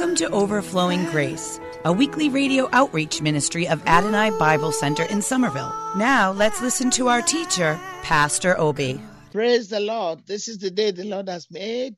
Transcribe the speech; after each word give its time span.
Welcome 0.00 0.16
to 0.16 0.30
Overflowing 0.30 1.04
Grace, 1.10 1.60
a 1.84 1.92
weekly 1.92 2.30
radio 2.30 2.70
outreach 2.72 3.20
ministry 3.20 3.68
of 3.68 3.86
Adonai 3.86 4.30
Bible 4.38 4.72
Center 4.72 5.02
in 5.02 5.20
Somerville. 5.20 5.74
Now 5.94 6.32
let's 6.32 6.62
listen 6.62 6.90
to 6.92 7.08
our 7.08 7.20
teacher, 7.20 7.78
Pastor 8.02 8.58
Obi. 8.58 8.98
Praise 9.30 9.68
the 9.68 9.78
Lord. 9.78 10.26
This 10.26 10.48
is 10.48 10.56
the 10.56 10.70
day 10.70 10.90
the 10.90 11.04
Lord 11.04 11.28
has 11.28 11.48
made. 11.50 11.96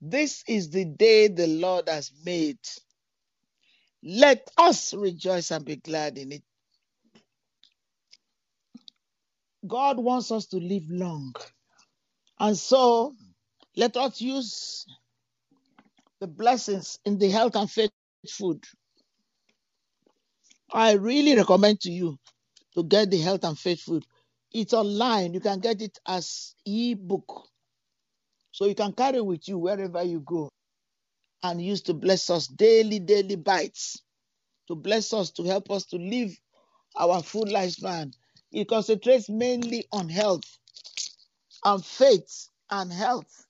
This 0.00 0.44
is 0.46 0.70
the 0.70 0.84
day 0.84 1.26
the 1.26 1.48
Lord 1.48 1.88
has 1.88 2.12
made. 2.24 2.60
Let 4.04 4.48
us 4.56 4.94
rejoice 4.94 5.50
and 5.50 5.64
be 5.64 5.74
glad 5.74 6.16
in 6.16 6.30
it. 6.30 6.44
God 9.66 9.98
wants 9.98 10.30
us 10.30 10.46
to 10.46 10.58
live 10.58 10.88
long. 10.88 11.34
And 12.38 12.56
so 12.56 13.16
let 13.74 13.96
us 13.96 14.20
use 14.20 14.86
the 16.20 16.26
blessings 16.26 16.98
in 17.04 17.18
the 17.18 17.30
health 17.30 17.56
and 17.56 17.70
faith 17.70 17.90
food. 18.30 18.64
I 20.72 20.92
really 20.92 21.36
recommend 21.36 21.80
to 21.82 21.90
you 21.90 22.18
to 22.74 22.84
get 22.84 23.10
the 23.10 23.18
health 23.20 23.44
and 23.44 23.58
faith 23.58 23.82
food. 23.82 24.04
It's 24.52 24.74
online. 24.74 25.34
You 25.34 25.40
can 25.40 25.60
get 25.60 25.82
it 25.82 25.98
as 26.06 26.54
e-book. 26.66 27.48
So 28.52 28.66
you 28.66 28.74
can 28.74 28.92
carry 28.92 29.20
with 29.20 29.48
you 29.48 29.58
wherever 29.58 30.02
you 30.02 30.20
go 30.20 30.50
and 31.42 31.62
use 31.62 31.82
to 31.82 31.94
bless 31.94 32.30
us 32.30 32.48
daily, 32.48 32.98
daily 33.00 33.36
bites 33.36 34.02
to 34.68 34.74
bless 34.76 35.12
us, 35.12 35.30
to 35.32 35.44
help 35.44 35.70
us 35.70 35.86
to 35.86 35.96
live 35.96 36.30
our 36.98 37.22
full 37.22 37.44
lifespan. 37.46 38.12
It 38.52 38.68
concentrates 38.68 39.28
mainly 39.28 39.86
on 39.92 40.08
health 40.08 40.44
and 41.64 41.84
faith 41.84 42.48
and 42.70 42.92
health 42.92 43.46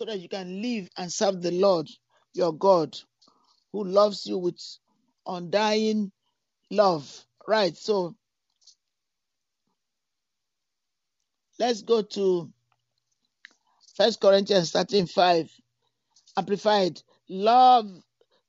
so 0.00 0.06
that 0.06 0.18
you 0.18 0.30
can 0.30 0.62
live 0.62 0.88
and 0.96 1.12
serve 1.12 1.42
the 1.42 1.50
Lord 1.50 1.86
your 2.32 2.54
God 2.54 2.96
who 3.70 3.84
loves 3.84 4.26
you 4.26 4.38
with 4.38 4.58
undying 5.26 6.10
love. 6.70 7.26
Right, 7.46 7.76
so 7.76 8.16
let's 11.58 11.82
go 11.82 12.00
to 12.00 12.50
First 13.94 14.22
Corinthians 14.22 14.70
13 14.70 15.04
5. 15.06 15.50
Amplified. 16.38 17.02
Love, 17.28 17.90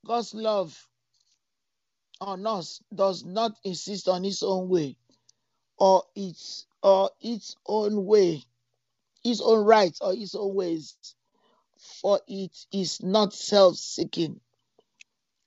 God's 0.06 0.34
love 0.34 0.88
on 2.22 2.48
us 2.48 2.82
does 2.96 3.26
not 3.26 3.58
insist 3.66 4.08
on 4.08 4.24
its 4.24 4.42
own 4.42 4.70
way 4.70 4.96
or 5.78 6.04
its 6.16 6.66
or 6.82 7.10
its 7.20 7.58
own 7.68 8.06
way, 8.06 8.42
its 9.26 9.42
own 9.42 9.66
rights 9.66 10.00
or 10.00 10.14
its 10.14 10.34
own 10.34 10.56
ways, 10.56 10.96
for 12.02 12.20
it 12.28 12.58
is 12.72 13.02
not 13.02 13.34
self-seeking. 13.34 14.40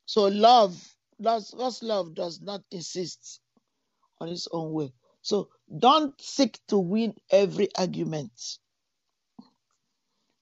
So 0.07 0.25
love, 0.25 0.77
God's 1.23 1.83
love 1.83 2.15
does 2.15 2.41
not 2.41 2.63
insist 2.71 3.41
on 4.21 4.29
its 4.29 4.49
own 4.53 4.73
way. 4.73 4.93
So 5.23 5.49
don't 5.79 6.21
seek 6.21 6.59
to 6.69 6.79
win 6.79 7.15
every 7.31 7.69
argument. 7.77 8.33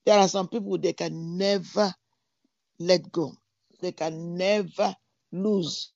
There 0.05 0.19
are 0.19 0.29
some 0.29 0.49
people 0.49 0.79
they 0.79 0.93
can 0.93 1.39
never 1.39 1.95
let 2.79 3.11
go. 3.13 3.35
They 3.81 3.93
can 3.93 4.37
never 4.37 4.97
lose 5.31 5.93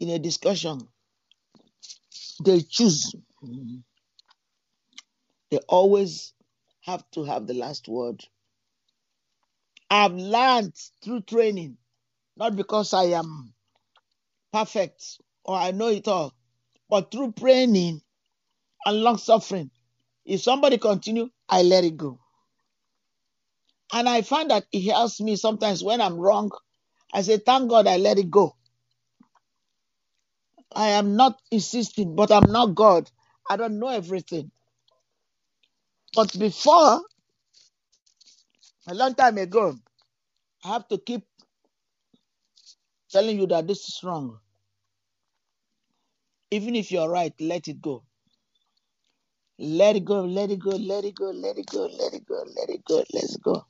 in 0.00 0.10
a 0.10 0.18
discussion. 0.18 0.80
They 2.44 2.60
choose. 2.60 3.14
They 5.50 5.58
always 5.68 6.32
have 6.82 7.04
to 7.12 7.24
have 7.24 7.46
the 7.46 7.54
last 7.54 7.88
word. 7.88 8.22
I've 9.90 10.14
learned 10.14 10.74
through 11.02 11.22
training, 11.22 11.78
not 12.36 12.56
because 12.56 12.94
I 12.94 13.04
am 13.04 13.54
perfect 14.52 15.20
or 15.44 15.56
I 15.56 15.72
know 15.72 15.88
it 15.88 16.08
all, 16.08 16.34
but 16.90 17.10
through 17.12 17.32
training 17.32 18.00
and 18.86 19.02
long 19.02 19.18
suffering. 19.18 19.70
If 20.24 20.42
somebody 20.42 20.78
continue, 20.78 21.30
I 21.48 21.62
let 21.62 21.84
it 21.84 21.96
go. 21.96 22.20
And 23.92 24.08
I 24.08 24.22
find 24.22 24.50
that 24.50 24.66
it 24.72 24.90
helps 24.90 25.20
me 25.20 25.36
sometimes 25.36 25.84
when 25.84 26.00
I'm 26.00 26.16
wrong. 26.18 26.50
I 27.12 27.22
say, 27.22 27.38
thank 27.38 27.70
God 27.70 27.86
I 27.86 27.98
let 27.98 28.18
it 28.18 28.30
go. 28.30 28.56
I 30.74 30.90
am 30.90 31.16
not 31.16 31.40
insisting, 31.50 32.16
but 32.16 32.32
I'm 32.32 32.50
not 32.50 32.74
God. 32.74 33.10
I 33.50 33.56
don't 33.56 33.78
know 33.78 33.88
everything. 33.88 34.50
But 36.14 36.38
before, 36.38 37.02
a 38.88 38.94
long 38.94 39.14
time 39.14 39.38
ago, 39.38 39.76
I 40.64 40.68
have 40.68 40.88
to 40.88 40.98
keep 40.98 41.22
telling 43.10 43.38
you 43.40 43.46
that 43.48 43.66
this 43.68 43.88
is 43.88 44.00
wrong. 44.04 44.38
Even 46.50 46.76
if 46.76 46.92
you're 46.92 47.10
right, 47.10 47.34
let 47.40 47.68
it 47.68 47.82
go. 47.82 48.04
Let 49.58 49.96
it 49.96 50.04
go, 50.04 50.22
let 50.24 50.50
it 50.50 50.58
go, 50.60 50.70
let 50.72 51.04
it 51.04 51.14
go, 51.16 51.30
let 51.32 51.58
it 51.58 51.66
go, 51.66 51.88
let 51.98 52.14
it 52.14 52.26
go, 52.26 52.44
let 52.56 52.70
it 52.70 52.84
go, 52.84 53.04
let's 53.14 53.36
go. 53.38 53.66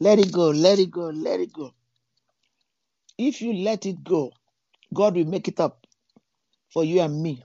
Let 0.00 0.18
it 0.20 0.32
go, 0.32 0.50
let 0.50 0.78
it 0.78 0.90
go, 0.90 1.06
let 1.10 1.40
it 1.40 1.52
go. 1.52 1.72
If 3.18 3.42
you 3.42 3.52
let 3.54 3.86
it 3.86 4.04
go, 4.04 4.32
God 4.94 5.16
will 5.16 5.26
make 5.26 5.48
it 5.48 5.60
up 5.60 5.86
for 6.72 6.84
you 6.84 7.00
and 7.02 7.22
me. 7.22 7.44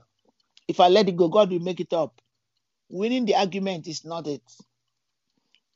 If 0.68 0.80
I 0.80 0.88
let 0.88 1.08
it 1.08 1.16
go, 1.16 1.28
God 1.28 1.50
will 1.50 1.60
make 1.60 1.80
it 1.80 1.92
up. 1.92 2.20
Winning 2.90 3.26
the 3.26 3.36
argument 3.36 3.88
is 3.88 4.04
not 4.04 4.26
it. 4.28 4.42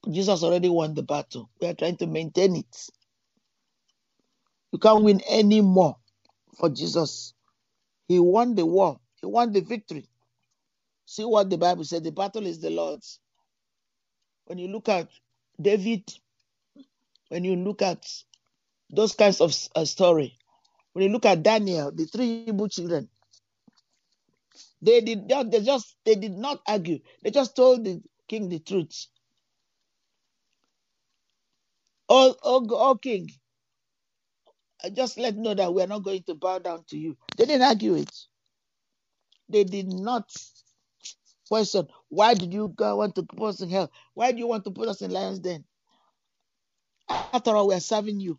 Jesus 0.09 0.43
already 0.43 0.69
won 0.69 0.95
the 0.95 1.03
battle. 1.03 1.51
We 1.61 1.69
are 1.69 1.75
trying 1.75 1.97
to 1.99 2.07
maintain 2.07 2.57
it. 2.57 2.89
You 4.73 4.79
can't 4.79 5.05
win 5.05 5.21
any 5.29 5.61
more 5.61 5.97
for 6.59 6.71
Jesus. 6.71 7.35
He 8.09 8.19
won 8.19 8.55
the 8.55 8.67
war, 8.67 9.01
He 9.21 9.27
won 9.27 9.53
the 9.53 9.61
victory. 9.61 10.09
See 11.07 11.25
what 11.25 11.51
the 11.51 11.59
Bible 11.59 11.85
said 11.85 12.05
the 12.05 12.13
battle 12.13 12.47
is 12.47 12.61
the 12.61 12.71
Lord's. 12.71 13.21
When 14.47 14.59
you 14.59 14.69
look 14.69 14.89
at 14.89 15.09
David, 15.61 16.05
when 17.29 17.45
you 17.45 17.57
look 17.57 17.83
at 17.83 18.07
those 18.91 19.15
kinds 19.15 19.41
of 19.41 19.55
uh, 19.77 19.85
story, 19.85 20.39
when 20.93 21.05
you 21.05 21.11
look 21.13 21.27
at 21.27 21.43
Daniel, 21.43 21.93
the 21.93 22.07
three 22.07 22.47
Hebrew 22.47 22.69
children, 22.69 23.09
they 24.83 25.01
did 25.01 25.29
not, 25.29 25.51
they 25.51 25.63
just 25.63 25.97
they 26.05 26.15
did 26.17 26.33
not 26.37 26.61
argue. 26.67 27.01
They 27.23 27.31
just 27.31 27.57
told 27.57 27.85
the 27.85 28.03
king 28.29 28.49
the 28.49 28.61
truth. 28.61 29.07
Oh, 32.13 32.35
oh, 32.43 32.67
oh 32.71 32.97
king, 32.97 33.31
just 34.93 35.17
let 35.17 35.37
know 35.37 35.55
that 35.55 35.73
we 35.73 35.83
are 35.83 35.87
not 35.87 36.03
going 36.03 36.25
to 36.25 36.35
bow 36.35 36.59
down 36.59 36.85
to 36.89 36.99
you. 36.99 37.17
They 37.37 37.47
didn't 37.47 37.67
argue 37.67 37.95
it. 37.95 38.11
They 39.49 39.65
did 39.65 39.93
not 39.93 40.29
question 41.49 41.87
why 42.09 42.35
did 42.35 42.53
you 42.53 42.69
go, 42.69 42.97
want 42.97 43.15
to 43.17 43.23
put 43.23 43.51
us 43.51 43.61
in 43.61 43.71
hell? 43.71 43.91
Why 44.15 44.33
do 44.33 44.39
you 44.39 44.47
want 44.49 44.65
to 44.65 44.71
put 44.73 44.89
us 44.89 45.03
in 45.03 45.13
lions 45.13 45.39
den? 45.41 45.65
After 47.09 47.57
all, 47.57 47.69
we 47.69 47.75
are 47.75 47.81
serving 47.81 48.21
you. 48.21 48.39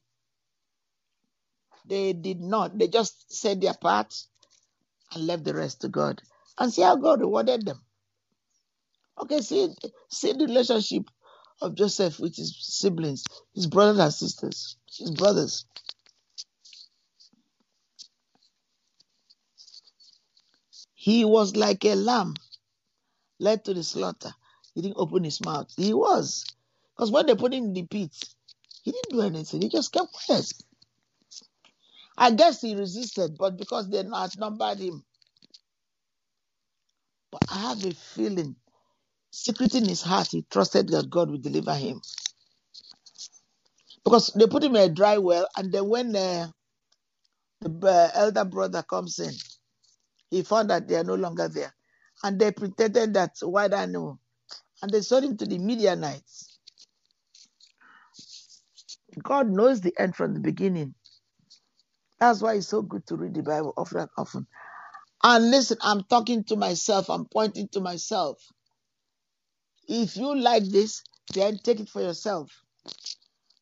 They 1.86 2.14
did 2.14 2.42
not. 2.42 2.78
They 2.78 2.88
just 2.88 3.34
said 3.34 3.62
their 3.62 3.74
part 3.74 4.14
and 5.14 5.26
left 5.28 5.44
the 5.46 5.54
rest 5.54 5.82
to 5.82 5.90
God. 5.90 6.22
And 6.60 6.72
see 6.72 6.82
how 6.82 6.98
God 6.98 7.22
rewarded 7.22 7.66
them. 7.66 7.80
Okay, 9.22 9.42
see, 9.42 9.74
see 10.10 10.34
the 10.34 10.46
relationship 10.46 11.04
of 11.62 11.76
Joseph 11.76 12.20
with 12.20 12.36
his 12.36 12.56
siblings, 12.60 13.26
his 13.56 13.68
brothers 13.68 14.00
and 14.00 14.14
sisters, 14.14 14.78
his 14.98 15.12
brothers. 15.12 15.66
He 20.96 21.26
was 21.26 21.56
like 21.56 21.86
a 21.86 21.96
lamb 21.96 22.36
led 23.40 23.66
to 23.66 23.74
the 23.74 23.84
slaughter. 23.84 24.34
He 24.76 24.82
didn't 24.82 24.98
open 25.00 25.24
his 25.26 25.42
mouth. 25.44 25.72
He 25.78 25.94
was. 25.94 26.46
Because 26.96 27.12
when 27.12 27.28
they 27.28 27.36
put 27.36 27.54
him 27.54 27.66
in 27.66 27.74
the 27.74 27.84
pit, 27.84 28.12
He 28.84 28.92
didn't 28.92 29.12
do 29.12 29.22
anything. 29.22 29.62
He 29.64 29.70
just 29.70 29.94
kept 29.94 30.14
quiet. 30.14 30.52
I 32.18 32.32
guess 32.32 32.62
he 32.62 32.76
resisted, 32.76 33.38
but 33.38 33.58
because 33.58 33.90
they 33.90 34.00
outnumbered 34.06 34.80
him. 34.80 35.04
But 37.32 37.44
I 37.50 37.60
have 37.70 37.86
a 37.86 37.94
feeling, 37.94 38.56
secret 39.32 39.76
in 39.76 39.88
his 39.88 40.02
heart, 40.02 40.28
he 40.32 40.46
trusted 40.52 40.90
that 40.90 41.10
God 41.10 41.32
would 41.32 41.42
deliver 41.42 41.74
him. 41.76 42.02
Because 44.04 44.28
they 44.36 44.48
put 44.48 44.64
him 44.64 44.76
in 44.76 44.92
a 44.92 44.94
dry 44.94 45.18
well, 45.18 45.48
and 45.58 45.72
then 45.72 45.88
when 45.88 46.16
uh, 46.16 46.50
the 47.62 47.88
uh, 47.88 48.10
elder 48.14 48.46
brother 48.46 48.84
comes 48.84 49.20
in, 49.20 49.34
he 50.30 50.44
found 50.44 50.70
that 50.70 50.88
they 50.88 50.96
are 50.96 51.04
no 51.04 51.16
longer 51.16 51.48
there. 51.48 51.74
And 52.24 52.40
they 52.40 52.52
pretended 52.52 53.14
that 53.16 53.36
white 53.42 53.74
animal. 53.74 54.20
And 54.82 54.92
they 54.92 55.02
sold 55.02 55.24
him 55.24 55.38
to 55.38 55.46
the 55.46 55.60
Midianites. 55.60 56.60
God 59.24 59.50
knows 59.50 59.82
the 59.82 59.94
end 60.00 60.16
from 60.16 60.34
the 60.34 60.40
beginning. 60.40 60.96
That's 62.20 62.42
why 62.42 62.56
it's 62.56 62.68
so 62.68 62.82
good 62.82 63.06
to 63.08 63.16
read 63.16 63.34
the 63.34 63.44
Bible 63.44 63.74
often 63.78 64.00
and 64.02 64.10
often. 64.18 64.48
And 65.24 65.52
listen, 65.52 65.78
I'm 65.82 66.04
talking 66.04 66.44
to 66.46 66.56
myself, 66.56 67.10
I'm 67.10 67.26
pointing 67.26 67.68
to 67.70 67.82
myself. 67.82 68.38
If 69.94 70.16
you 70.16 70.34
like 70.38 70.64
this, 70.64 71.04
then 71.34 71.58
take 71.58 71.82
it 71.82 71.90
for 71.90 72.02
yourself. 72.02 72.64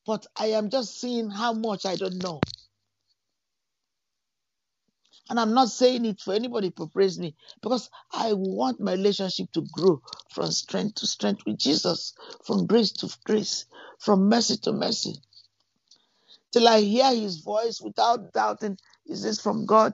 But 0.06 0.28
I 0.38 0.52
am 0.52 0.70
just 0.70 1.02
seeing 1.02 1.32
how 1.32 1.54
much 1.54 1.88
I 1.88 1.96
don't 1.96 2.22
know. 2.22 2.40
And 5.28 5.40
I'm 5.40 5.56
not 5.56 5.70
saying 5.70 6.06
it 6.06 6.22
for 6.22 6.36
anybody 6.36 6.70
to 6.70 6.86
praise 6.86 7.18
me 7.18 7.36
because 7.64 7.90
I 8.14 8.34
want 8.34 8.80
my 8.80 8.92
relationship 8.92 9.52
to 9.54 9.66
grow 9.72 10.04
from 10.30 10.52
strength 10.52 10.96
to 10.96 11.08
strength 11.08 11.42
with 11.48 11.58
Jesus, 11.58 12.14
from 12.44 12.68
grace 12.68 12.92
to 12.92 13.10
grace, 13.26 13.66
from 13.98 14.30
mercy 14.30 14.58
to 14.58 14.72
mercy. 14.72 15.16
Till 16.52 16.68
I 16.68 16.82
hear 16.82 17.12
his 17.12 17.40
voice 17.40 17.82
without 17.82 18.34
doubting, 18.34 18.78
is 19.08 19.24
this 19.24 19.42
from 19.42 19.66
God? 19.66 19.94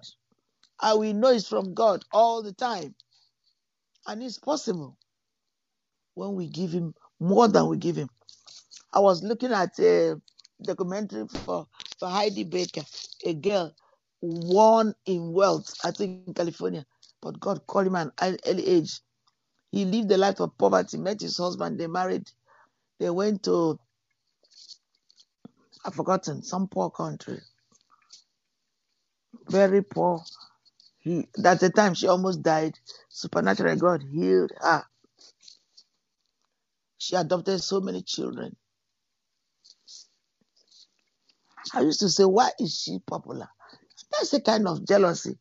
I 0.82 0.96
will 0.96 1.14
know 1.14 1.30
it's 1.30 1.48
from 1.48 1.74
God 1.74 2.04
all 2.12 2.44
the 2.44 2.52
time. 2.52 2.94
And 4.06 4.22
it's 4.22 4.38
possible 4.38 4.98
when 6.16 6.36
we 6.36 6.48
give 6.48 6.72
him 6.74 6.96
more 7.20 7.50
than 7.50 7.68
we 7.70 7.78
give 7.78 7.98
him. 7.98 8.10
I 8.94 9.00
was 9.00 9.24
looking 9.24 9.52
at 9.54 9.78
a 9.80 10.22
documentary 10.64 11.28
for, 11.46 11.68
for 12.00 12.10
Heidi 12.10 12.44
Baker, 12.46 12.84
a 13.26 13.34
girl 13.36 13.74
born 14.22 14.96
in 15.06 15.34
wealth, 15.34 15.76
I 15.84 15.92
think 15.92 16.28
in 16.28 16.34
California, 16.36 16.86
but 17.22 17.40
God 17.40 17.68
called 17.68 17.88
him 17.88 17.96
at 17.98 18.12
an 18.20 18.38
early 18.48 18.68
age. 18.68 19.02
He 19.72 19.86
lived 19.86 20.12
a 20.12 20.18
life 20.18 20.40
of 20.42 20.58
poverty, 20.58 20.98
met 20.98 21.22
his 21.22 21.38
husband, 21.38 21.80
they 21.80 21.88
married, 21.88 22.32
they 23.00 23.10
went 23.10 23.44
to, 23.44 23.80
I've 25.86 25.96
forgotten, 25.96 26.44
some 26.44 26.68
poor 26.70 26.92
country. 26.92 27.40
Very 29.50 29.84
poor. 29.84 30.22
He, 31.00 31.28
at 31.46 31.60
the 31.62 31.70
time 31.72 31.96
she 31.96 32.08
almost 32.08 32.44
died. 32.44 32.80
Supernatural 33.10 33.78
God 33.78 34.04
healed 34.04 34.52
her. 34.62 34.84
She 36.98 37.16
adopted 37.16 37.62
so 37.62 37.82
many 37.82 38.02
children. 38.04 38.56
I 41.74 41.82
used 41.82 42.00
to 42.02 42.10
say, 42.10 42.26
why 42.26 42.52
is 42.60 42.80
she 42.82 43.00
popular? 43.08 43.48
That's 44.12 44.34
a 44.34 44.42
kind 44.42 44.68
of 44.68 44.88
jealousy. 44.88 45.38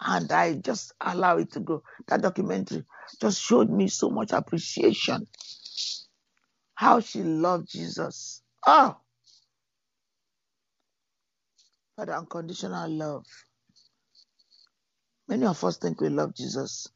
And 0.00 0.30
I 0.32 0.54
just 0.54 0.92
allow 1.00 1.38
it 1.38 1.52
to 1.52 1.60
go. 1.60 1.82
That 2.08 2.22
documentary 2.22 2.84
just 3.20 3.40
showed 3.42 3.70
me 3.70 3.88
so 3.88 4.10
much 4.10 4.32
appreciation. 4.32 5.26
How 6.74 7.00
she 7.00 7.22
loved 7.22 7.70
Jesus. 7.70 8.42
Oh, 8.66 8.96
for 11.96 12.06
the 12.06 12.16
unconditional 12.16 12.90
love. 12.90 13.26
Many 15.28 15.46
of 15.46 15.62
us 15.64 15.78
think 15.78 16.00
we 16.00 16.08
love 16.10 16.34
Jesus. 16.34 16.88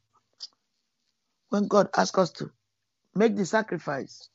When 1.50 1.68
God 1.68 1.88
asks 1.96 2.18
us 2.18 2.30
to 2.32 2.50
make 3.18 3.36
the 3.36 3.46
sacrifice, 3.46 4.30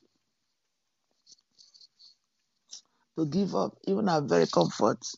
to 3.18 3.26
give 3.28 3.56
up 3.56 3.78
even 3.88 4.10
our 4.10 4.22
very 4.22 4.48
comforts, 4.48 5.16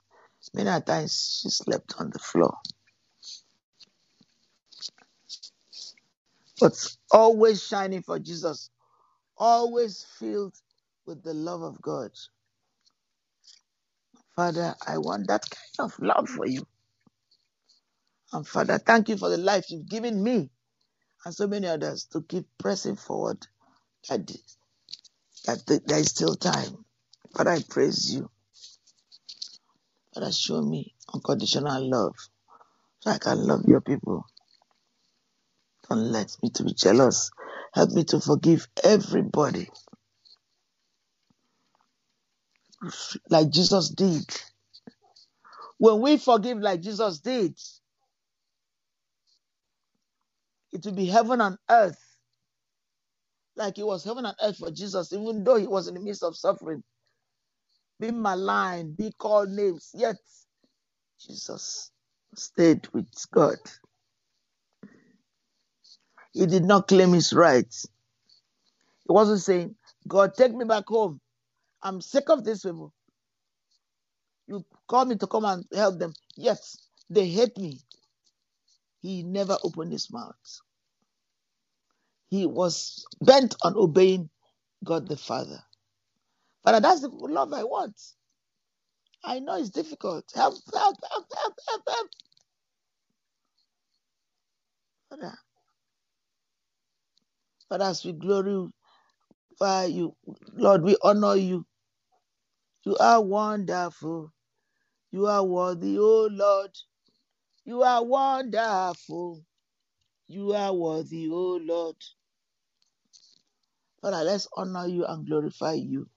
Many 0.53 0.69
a 0.69 0.81
times 0.81 1.41
she 1.41 1.49
slept 1.49 1.95
on 1.99 2.11
the 2.11 2.19
floor. 2.19 2.55
But 6.61 6.73
always 7.11 7.63
shining 7.63 8.03
for 8.03 8.19
Jesus, 8.19 8.69
always 9.37 10.05
filled 10.19 10.55
with 11.07 11.23
the 11.23 11.33
love 11.33 11.63
of 11.63 11.81
God. 11.81 12.11
Father, 14.35 14.75
I 14.87 14.99
want 14.99 15.27
that 15.27 15.43
kind 15.49 15.91
of 15.91 15.99
love 15.99 16.29
for 16.29 16.47
you. 16.47 16.65
And 18.33 18.47
Father, 18.47 18.79
thank 18.79 19.09
you 19.09 19.17
for 19.17 19.29
the 19.29 19.37
life 19.37 19.71
you've 19.71 19.89
given 19.89 20.23
me 20.23 20.51
and 21.25 21.35
so 21.35 21.47
many 21.47 21.67
others 21.67 22.05
to 22.13 22.21
keep 22.23 22.45
pressing 22.59 22.97
forward 22.97 23.47
that, 24.09 24.27
that 25.67 25.83
there 25.87 25.99
is 25.99 26.09
still 26.09 26.35
time. 26.35 26.85
Father, 27.35 27.51
I 27.51 27.59
praise 27.69 28.13
you. 28.13 28.29
Father, 30.13 30.31
show 30.31 30.61
me 30.61 30.93
unconditional 31.13 31.89
love 31.89 32.15
so 33.01 33.11
I 33.11 33.19
can 33.19 33.47
love 33.47 33.63
your 33.67 33.81
people. 33.81 34.25
Don't 35.89 36.11
let 36.11 36.35
me 36.43 36.49
to 36.51 36.63
be 36.65 36.73
jealous. 36.73 37.31
Help 37.73 37.91
me 37.91 38.03
to 38.05 38.19
forgive 38.21 38.67
everybody 38.83 39.69
like 43.29 43.49
Jesus 43.51 43.89
did. 43.89 44.25
When 45.79 46.01
we 46.01 46.17
forgive 46.17 46.59
like 46.59 46.81
Jesus 46.81 47.19
did, 47.19 47.57
it 50.73 50.85
will 50.85 50.93
be 50.93 51.07
heaven 51.07 51.41
and 51.41 51.57
earth. 51.69 52.04
Like 53.57 53.79
it 53.79 53.87
was 53.87 54.03
heaven 54.05 54.25
and 54.25 54.35
earth 54.43 54.57
for 54.57 54.71
Jesus, 54.71 55.13
even 55.13 55.43
though 55.43 55.57
he 55.57 55.67
was 55.67 55.87
in 55.87 55.95
the 55.95 56.01
midst 56.01 56.23
of 56.23 56.37
suffering, 56.37 56.83
being 57.99 58.21
maligned, 58.21 58.97
be 58.97 59.13
called 59.17 59.49
names, 59.51 59.91
yet 59.95 60.17
Jesus 61.19 61.91
stayed 62.35 62.87
with 62.93 63.07
God. 63.33 63.57
He 66.33 66.45
did 66.47 66.65
not 66.65 66.87
claim 66.87 67.13
his 67.13 67.33
rights. 67.33 67.87
He 69.07 69.13
wasn't 69.13 69.41
saying, 69.41 69.75
God, 70.07 70.35
take 70.35 70.53
me 70.55 70.65
back 70.65 70.85
home. 70.87 71.21
I'm 71.83 72.01
sick 72.01 72.29
of 72.29 72.45
these 72.45 72.61
people. 72.63 72.93
You 74.47 74.65
call 74.87 75.05
me 75.05 75.17
to 75.17 75.27
come 75.27 75.45
and 75.45 75.65
help 75.73 75.99
them. 75.99 76.13
Yes, 76.37 76.77
they 77.09 77.27
hate 77.27 77.57
me. 77.57 77.79
He 79.01 79.23
never 79.23 79.57
opened 79.63 79.93
his 79.93 80.11
mouth. 80.11 80.35
He 82.35 82.47
was 82.47 83.05
bent 83.21 83.55
on 83.63 83.75
obeying 83.77 84.29
God 84.85 85.07
the 85.09 85.17
Father. 85.17 85.61
Father, 86.65 86.81
that's 86.81 87.01
the 87.01 87.09
love 87.09 87.53
I 87.53 87.63
want. 87.65 87.99
I 89.23 89.39
know 89.39 89.57
it's 89.57 89.69
difficult. 89.71 90.25
Help, 90.35 90.55
help, 90.73 90.97
help, 91.11 91.25
help, 91.37 91.55
help, 91.69 91.83
help. 91.89 92.09
Father, 95.09 95.35
Father, 97.69 97.85
as 97.85 98.05
we 98.05 98.13
glorify 98.13 98.71
you, 99.85 100.15
Lord, 100.53 100.83
we 100.83 100.97
honor 101.03 101.35
you. 101.35 101.65
You 102.85 102.97
are 102.97 103.21
wonderful. 103.23 104.33
You 105.11 105.27
are 105.27 105.43
worthy, 105.43 105.97
oh 105.99 106.29
Lord. 106.31 106.71
You 107.65 107.83
are 107.83 108.03
wonderful. 108.03 109.43
You 110.27 110.53
are 110.53 110.73
worthy, 110.73 111.29
oh 111.31 111.59
Lord. 111.63 111.97
Father, 114.05 114.23
let's 114.23 114.47
honor 114.55 114.85
you 114.85 115.03
and 115.03 115.25
glorify 115.25 115.73
you. 115.73 116.07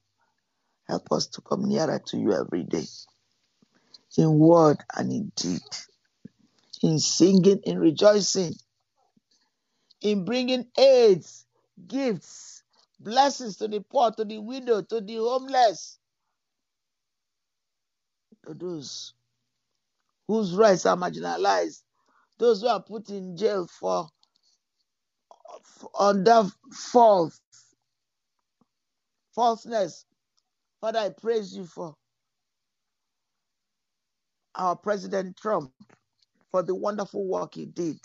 Help 0.88 1.10
us 1.10 1.26
to 1.28 1.40
come 1.40 1.66
nearer 1.66 1.98
to 2.08 2.18
you 2.18 2.34
every 2.34 2.62
day, 2.62 2.84
in 4.18 4.38
word 4.38 4.76
and 4.94 5.10
in 5.10 5.32
deed, 5.34 5.62
in 6.82 6.98
singing, 6.98 7.60
in 7.64 7.78
rejoicing, 7.78 8.52
in 10.02 10.26
bringing 10.26 10.66
aids, 10.76 11.46
gifts, 11.86 12.62
blessings 13.00 13.56
to 13.56 13.68
the 13.68 13.80
poor, 13.80 14.10
to 14.10 14.22
the 14.26 14.36
widow, 14.36 14.82
to 14.82 15.00
the 15.00 15.16
homeless, 15.16 15.98
to 18.46 18.52
those 18.52 19.14
whose 20.26 20.52
rights 20.52 20.84
are 20.84 20.94
marginalized, 20.94 21.80
those 22.36 22.60
who 22.60 22.68
are 22.68 22.82
put 22.82 23.08
in 23.08 23.34
jail 23.34 23.66
for, 23.66 24.10
for 25.64 25.90
under 25.98 26.44
false 26.70 27.40
falseness. 29.38 30.04
Father, 30.80 30.98
I 30.98 31.10
praise 31.10 31.56
you 31.56 31.64
for 31.64 31.94
our 34.56 34.74
President 34.74 35.36
Trump 35.36 35.70
for 36.50 36.64
the 36.64 36.74
wonderful 36.74 37.24
work 37.24 37.54
he 37.54 37.66
did. 37.66 38.00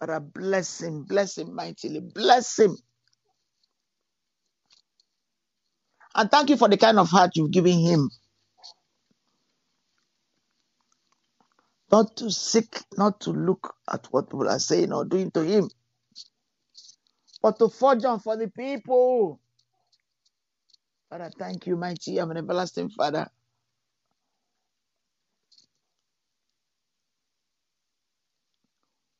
Father, 0.00 0.18
bless 0.18 0.80
him, 0.80 1.04
bless 1.04 1.38
him 1.38 1.54
mightily, 1.54 2.00
bless 2.00 2.58
him. 2.58 2.76
And 6.16 6.28
thank 6.28 6.50
you 6.50 6.56
for 6.56 6.68
the 6.68 6.76
kind 6.76 6.98
of 6.98 7.08
heart 7.08 7.36
you've 7.36 7.52
given 7.52 7.78
him. 7.78 8.10
Not 11.92 12.16
to 12.16 12.30
seek, 12.32 12.80
not 12.98 13.20
to 13.20 13.30
look 13.30 13.76
at 13.88 14.08
what 14.10 14.30
people 14.30 14.48
are 14.48 14.58
saying 14.58 14.92
or 14.92 15.04
doing 15.04 15.30
to 15.30 15.42
him, 15.42 15.70
but 17.40 17.56
to 17.60 17.68
forge 17.68 18.04
on 18.04 18.18
for 18.18 18.36
the 18.36 18.48
people. 18.48 19.40
Father, 21.10 21.32
thank 21.38 21.66
you, 21.68 21.76
mighty 21.76 22.18
I'm 22.18 22.32
an 22.32 22.38
everlasting 22.38 22.90
Father. 22.90 23.28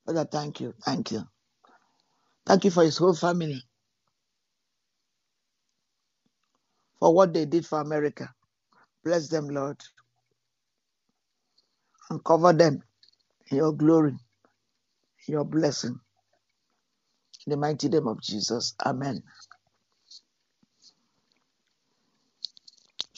Father, 0.07 0.27
thank 0.31 0.61
you, 0.61 0.75
thank 0.85 1.13
you. 1.13 1.23
Thank 2.47 2.65
you 2.65 2.73
for 2.73 2.85
his 2.85 2.99
whole 2.99 3.15
family. 3.15 3.63
For 7.01 7.15
what 7.15 7.35
they 7.35 7.47
did 7.47 7.67
for 7.67 7.81
America. 7.81 8.31
Bless 9.05 9.29
them, 9.29 9.49
Lord. 9.49 9.79
And 12.11 12.25
cover 12.25 12.53
them 12.53 12.83
in 13.51 13.59
your 13.59 13.73
glory, 13.73 14.13
in 14.13 15.33
your 15.33 15.45
blessing. 15.45 15.99
In 17.47 17.51
the 17.53 17.57
mighty 17.59 17.89
name 17.89 18.09
of 18.09 18.21
Jesus. 18.23 18.75
Amen. 18.87 19.23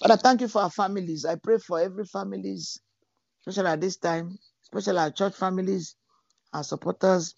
Father, 0.03 0.19
thank 0.19 0.43
you 0.43 0.49
for 0.49 0.63
our 0.63 0.71
families. 0.71 1.27
I 1.27 1.37
pray 1.37 1.59
for 1.59 1.81
every 1.81 2.07
families, 2.07 2.81
especially 3.47 3.71
at 3.71 3.81
this 3.83 3.99
time, 3.99 4.39
especially 4.65 4.99
our 5.01 5.13
church 5.13 5.35
families, 5.37 5.97
our 6.53 6.65
supporters, 6.65 7.35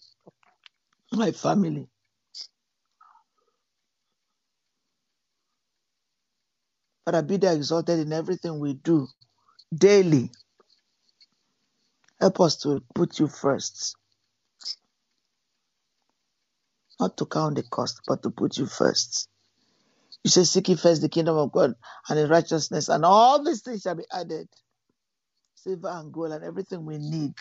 my 1.13 1.31
family. 1.31 1.89
Father, 7.05 7.23
be 7.23 7.37
there 7.37 7.55
exalted 7.55 7.99
in 7.99 8.13
everything 8.13 8.59
we 8.59 8.75
do 8.75 9.07
daily. 9.75 10.31
Help 12.21 12.41
us 12.41 12.57
to 12.57 12.81
put 12.95 13.19
you 13.19 13.27
first. 13.27 13.95
Not 16.99 17.17
to 17.17 17.25
count 17.25 17.55
the 17.57 17.63
cost, 17.63 18.01
but 18.07 18.23
to 18.23 18.31
put 18.31 18.57
you 18.57 18.67
first. 18.67 19.29
You 20.25 20.31
say, 20.31 20.45
Seek 20.45 20.69
ye 20.69 20.75
first 20.77 21.03
the 21.03 21.09
kingdom 21.09 21.37
of 21.37 21.53
God 21.53 21.75
and 22.09 22.19
his 22.19 22.29
righteousness, 22.29 22.89
and 22.89 23.05
all 23.05 23.45
these 23.45 23.63
things 23.63 23.83
shall 23.83 23.95
be 23.95 24.05
added. 24.11 24.49
Silver 25.55 25.89
and 25.89 26.13
gold 26.13 26.33
and 26.33 26.43
everything 26.43 26.85
we 26.85 26.97
need. 26.99 27.33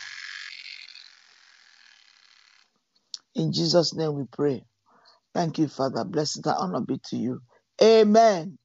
In 3.34 3.52
Jesus' 3.52 3.94
name 3.94 4.14
we 4.14 4.24
pray. 4.32 4.64
Thank 5.34 5.58
you, 5.58 5.68
Father. 5.68 6.04
Blessed 6.04 6.46
and 6.46 6.56
honor 6.58 6.80
be 6.80 7.00
to 7.10 7.16
you. 7.16 7.42
Amen. 7.82 8.58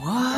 Wonderful, 0.00 0.37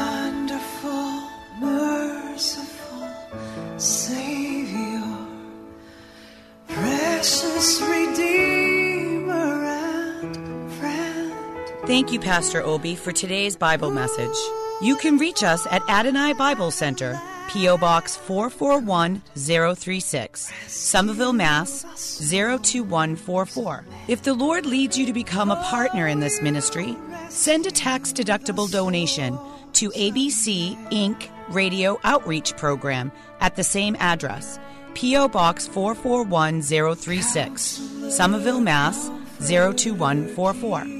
Thank 11.90 12.12
you, 12.12 12.20
Pastor 12.20 12.62
Obi, 12.62 12.94
for 12.94 13.11
today's 13.11 13.56
Bible 13.56 13.90
message. 13.90 14.37
You 14.80 14.94
can 14.94 15.18
reach 15.18 15.42
us 15.42 15.66
at 15.73 15.82
Adonai 15.88 16.35
Bible 16.35 16.70
Center, 16.70 17.20
P.O. 17.49 17.78
Box 17.78 18.16
441036, 18.16 20.52
Somerville, 20.68 21.32
Mass. 21.32 21.82
02144. 22.30 23.85
If 24.06 24.23
the 24.23 24.35
Lord 24.35 24.66
leads 24.66 24.97
you 24.97 25.04
to 25.04 25.12
become 25.12 25.50
a 25.50 25.61
partner 25.64 26.06
in 26.06 26.20
this 26.20 26.40
ministry, 26.40 26.97
send 27.28 27.66
a 27.66 27.73
tax 27.73 28.12
deductible 28.12 28.70
donation 28.70 29.37
to 29.73 29.90
ABC 29.90 30.76
Inc. 30.92 31.28
Radio 31.49 31.99
Outreach 32.04 32.56
Program 32.56 33.11
at 33.40 33.56
the 33.56 33.64
same 33.64 33.97
address, 33.99 34.61
P.O. 34.94 35.26
Box 35.26 35.66
441036, 35.66 38.14
Somerville, 38.14 38.61
Mass. 38.61 39.11
02144 39.40 41.00